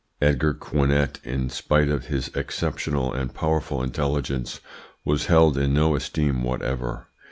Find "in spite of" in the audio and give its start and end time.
1.23-2.07